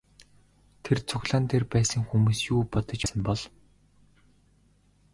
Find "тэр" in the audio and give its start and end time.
0.83-0.97